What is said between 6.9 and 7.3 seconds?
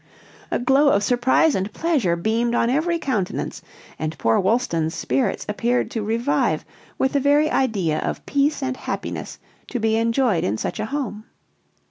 with the